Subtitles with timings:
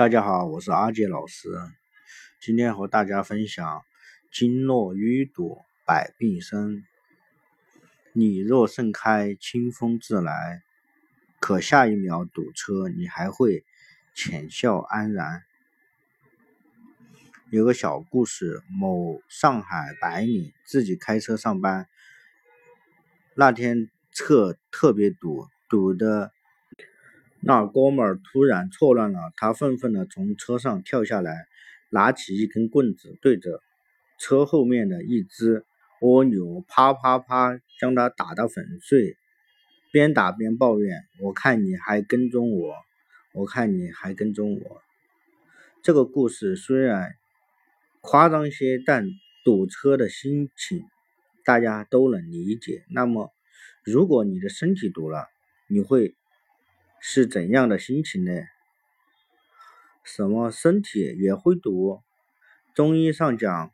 [0.00, 1.50] 大家好，我是阿杰老师，
[2.40, 3.82] 今天和大家分享
[4.32, 6.82] 经络淤堵百病生。
[8.14, 10.62] 你若盛开，清风自来，
[11.38, 13.62] 可下一秒堵车，你还会
[14.14, 15.42] 浅笑安然。
[17.50, 21.86] 有个小故事，某上海白领自己开车上班，
[23.34, 26.32] 那天车特别堵，堵的。
[27.42, 31.46] 那哥们儿突然错乱了，他愤愤地从车上跳下来，
[31.90, 33.62] 拿起一根棍子，对着
[34.18, 35.64] 车后面的一只
[36.02, 39.16] 蜗牛啪啪啪将它打得粉碎，
[39.90, 42.74] 边打边抱怨：“我看你还跟踪我，
[43.32, 44.82] 我看你还跟踪我。”
[45.82, 47.14] 这个故事虽然
[48.02, 49.06] 夸张些，但
[49.44, 50.84] 堵车的心情
[51.44, 52.84] 大家都能理解。
[52.90, 53.32] 那么，
[53.82, 55.26] 如果你的身体堵了，
[55.66, 56.14] 你会？
[57.02, 58.32] 是怎样的心情呢？
[60.04, 62.02] 什么身体也会堵？
[62.74, 63.72] 中医上讲，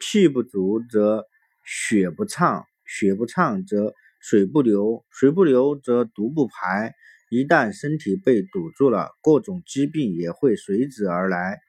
[0.00, 1.26] 气不足则
[1.64, 6.94] 血不畅，血不畅则水不流，水不流则毒不排。
[7.28, 11.60] 一旦身体被堵住了，各种疾病也会随之而来。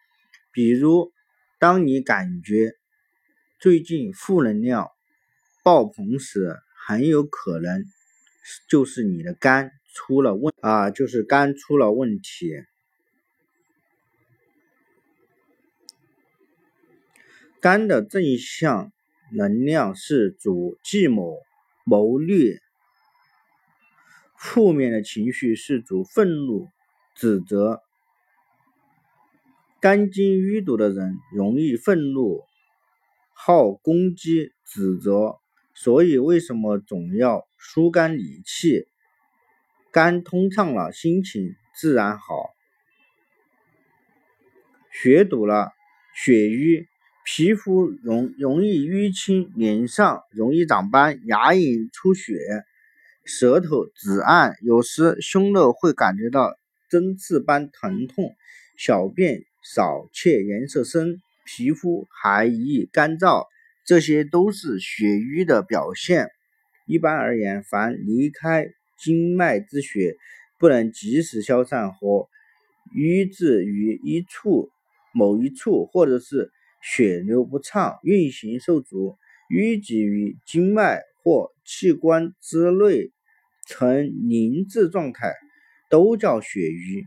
[0.51, 1.11] 比如，
[1.59, 2.73] 当你感觉
[3.59, 4.89] 最近负能量
[5.63, 7.83] 爆棚时，很有可能
[8.67, 9.71] 就是你的肝。
[9.97, 12.53] 出了问啊，就是肝出了问题。
[17.59, 18.91] 肝的正向
[19.31, 21.39] 能量是主计谋、
[21.83, 22.59] 谋略；
[24.37, 26.67] 负面的情绪是主愤怒、
[27.15, 27.81] 指责。
[29.79, 32.43] 肝经淤堵的人容易愤怒、
[33.33, 35.39] 好攻击、指责，
[35.73, 38.87] 所以为什么总要疏肝理气？
[39.97, 42.53] 肝通畅了，心情自然好。
[44.91, 45.71] 血堵了，
[46.15, 46.85] 血瘀，
[47.25, 52.37] 皮肤容容易淤青，脸上容易长斑，牙龈出血，
[53.25, 56.55] 舌头紫暗，有时胸肉会感觉到
[56.91, 58.35] 针刺般疼痛，
[58.77, 63.47] 小便少且颜色深，皮肤还易干燥，
[63.83, 66.29] 这些都是血瘀的表现。
[66.85, 68.67] 一般而言，凡离开。
[68.97, 70.15] 经脉之血
[70.57, 72.27] 不能及时消散或
[72.93, 74.69] 瘀滞于一处
[75.13, 79.17] 某一处，或者是血流不畅、运行受阻、
[79.49, 83.11] 淤积于经脉或器官之内
[83.67, 85.33] 呈凝滞状态，
[85.89, 87.05] 都叫血瘀。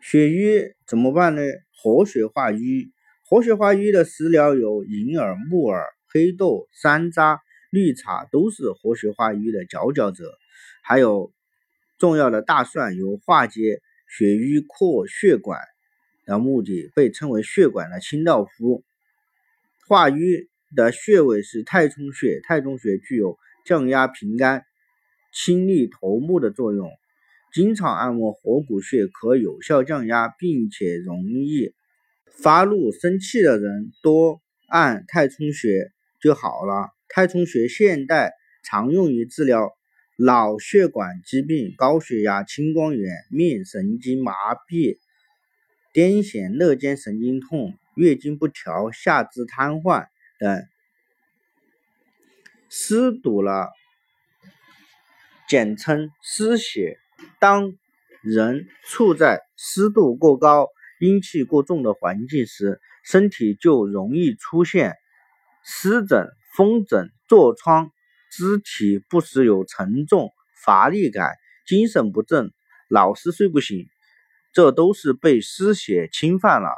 [0.00, 1.42] 血瘀怎么办呢？
[1.82, 2.90] 活血化瘀。
[3.24, 7.38] 活血化瘀的食疗有银耳、木耳、黑豆、山楂。
[7.70, 10.38] 绿茶都是活血化瘀的佼佼者，
[10.82, 11.32] 还有
[11.98, 15.60] 重要的大蒜，有化解血瘀、扩血管
[16.24, 18.84] 的目的，被称为血管的清道夫。
[19.86, 24.64] 化瘀的穴位是太冲穴，太冲穴具有降压平肝、
[25.32, 26.90] 清利头目的作用。
[27.52, 31.74] 经常按摩合谷穴，可有效降压，并且容易
[32.26, 35.90] 发怒生气的人多按太冲穴
[36.20, 36.97] 就好了。
[37.08, 38.32] 太冲穴现代
[38.62, 39.72] 常用于治疗
[40.16, 44.32] 脑血管疾病、高血压、青光眼、面神经麻
[44.68, 44.98] 痹、
[45.94, 50.06] 癫痫、肋间神经痛、月经不调、下肢瘫痪
[50.38, 50.64] 等。
[52.68, 53.70] 湿堵了，
[55.48, 56.98] 简称湿血。
[57.38, 57.72] 当
[58.22, 60.68] 人处在湿度过高、
[61.00, 64.96] 阴气过重的环境时，身体就容易出现
[65.64, 66.28] 湿疹。
[66.56, 67.90] 风疹、痤疮，
[68.30, 70.32] 肢体不时有沉重、
[70.64, 71.34] 乏力感，
[71.66, 72.52] 精神不振，
[72.88, 73.86] 老是睡不醒，
[74.52, 76.70] 这都是被湿邪侵犯了。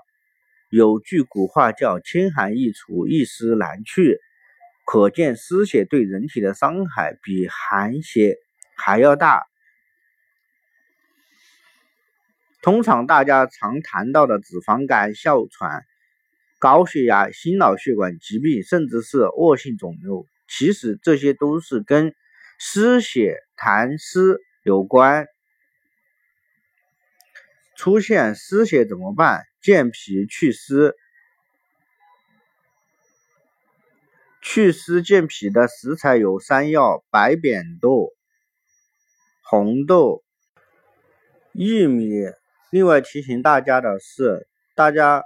[0.70, 4.20] 有句古话叫“千寒易除，一湿难去”，
[4.86, 8.36] 可见湿邪对人体的伤害比寒邪
[8.76, 9.46] 还要大。
[12.62, 15.84] 通常大家常谈到的脂肪肝、哮喘。
[16.60, 22.14] 高血压、心脑血管疾病，甚至是恶性肿瘤，其实这些都是跟
[22.58, 25.26] 湿血痰湿有关。
[27.76, 29.42] 出现湿血怎么办？
[29.62, 30.94] 健脾祛湿。
[34.42, 38.10] 祛湿健脾的食材有山药、白扁豆、
[39.42, 40.22] 红豆、
[41.54, 42.10] 薏米。
[42.70, 45.24] 另外提醒大家的是，大家。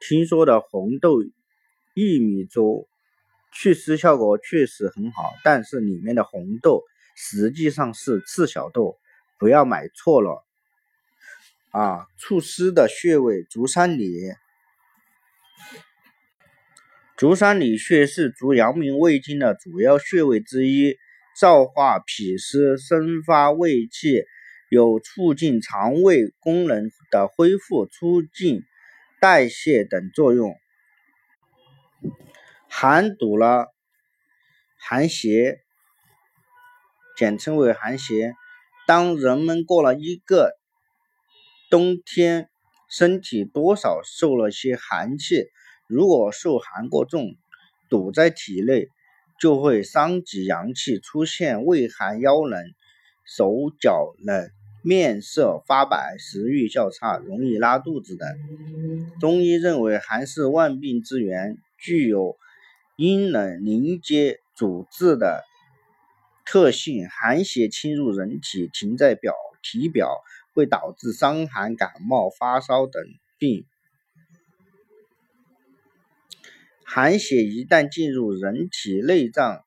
[0.00, 1.22] 听说的红豆
[1.94, 2.88] 薏米粥
[3.52, 6.84] 祛湿效果确实很好，但是里面的红豆
[7.16, 8.96] 实际上是赤小豆，
[9.38, 10.44] 不要买错了。
[11.70, 14.32] 啊，猝湿的穴位足三里。
[17.16, 20.96] 足三里穴是足阳明胃经的主要穴位之一，
[21.40, 24.22] 燥化脾湿、生发胃气，
[24.70, 28.62] 有促进肠胃功能的恢复、促进
[29.20, 30.56] 代谢等作用。
[32.68, 33.74] 寒堵了，
[34.76, 35.58] 寒邪，
[37.16, 38.34] 简称为寒邪。
[38.86, 40.52] 当人们过了一个
[41.68, 42.48] 冬天，
[42.88, 45.48] 身体多少受了些寒气。
[45.88, 47.34] 如果受寒过重，
[47.88, 48.86] 堵在体内，
[49.40, 52.62] 就会伤及阳气，出现畏寒腰冷、
[53.26, 53.50] 手
[53.80, 54.48] 脚冷、
[54.88, 58.26] 面色发白、食欲较差、容易拉肚子等。
[59.20, 62.38] 中医认为，寒是万病之源，具有
[62.96, 65.44] 阴冷凝结阻滞的
[66.46, 67.06] 特性。
[67.10, 70.22] 寒邪侵入人体，停在表体表，
[70.54, 73.02] 会导致伤寒、感冒、发烧等
[73.36, 73.66] 病。
[76.82, 79.66] 寒邪一旦进入人体内脏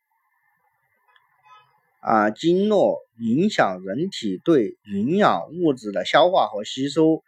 [2.01, 7.23] 啊经络，影响人体对营养物质的消化和吸收，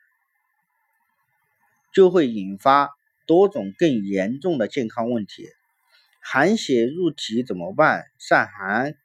[1.94, 2.90] 就会引发
[3.28, 5.48] 多种更严重的健康问题。
[6.20, 8.06] 寒邪入体怎么办？
[8.18, 8.96] 散寒，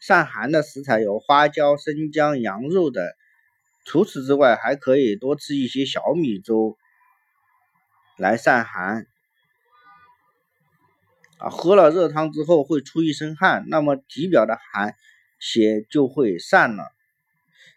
[0.00, 3.04] 散寒的食材有花椒、生姜、羊肉等。
[3.84, 6.78] 除此之外，还可以多吃一些小米粥
[8.16, 9.06] 来散寒。
[11.38, 14.94] 啊，喝了热汤之后会出一身汗，那么体表的寒
[15.38, 16.92] 邪就会散了。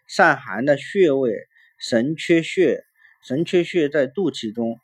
[0.06, 1.32] 散寒的穴位，
[1.78, 2.84] 神阙穴。
[3.20, 4.78] 神阙穴在肚脐中，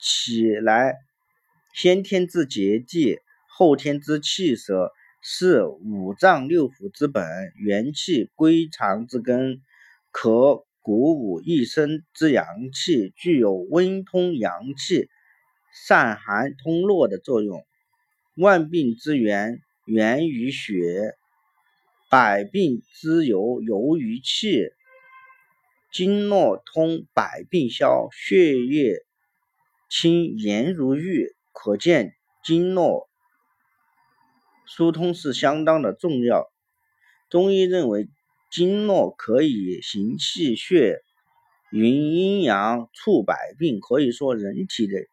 [0.00, 0.96] 起来
[1.72, 4.92] 先天之结缔，后天之气舍，
[5.22, 7.24] 是五脏六腑之本，
[7.54, 9.62] 元气归藏之根，
[10.10, 15.08] 可鼓舞一身之阳气，具有温通阳气、
[15.72, 17.64] 散寒通络的作用。
[18.36, 21.14] 万病之源源于血，
[22.10, 24.70] 百病之由由于气。
[25.92, 29.04] 经络通，百病消，血液
[29.88, 31.36] 清，颜如玉。
[31.52, 33.08] 可见经络
[34.66, 36.50] 疏通是相当的重要。
[37.30, 38.08] 中医认为，
[38.50, 40.98] 经络可以行气血，
[41.70, 43.78] 云阴阳，促百病。
[43.78, 45.06] 可以说，人体的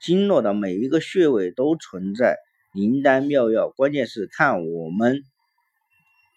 [0.00, 2.38] 经络的每一个穴位都存在。
[2.74, 5.22] 灵丹妙药，关键是看我们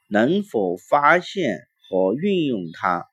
[0.08, 1.60] 能否发现
[1.90, 3.04] 和运用它。